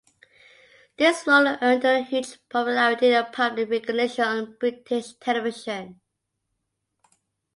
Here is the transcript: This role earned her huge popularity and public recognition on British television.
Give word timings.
This 0.97 1.27
role 1.27 1.59
earned 1.61 1.83
her 1.83 2.01
huge 2.01 2.39
popularity 2.49 3.13
and 3.13 3.31
public 3.31 3.69
recognition 3.69 4.23
on 4.23 4.55
British 4.59 5.13
television. 5.19 6.01